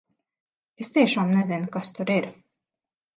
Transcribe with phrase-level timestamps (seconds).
[0.85, 2.27] Es tiešām nezinu, kas tur ir!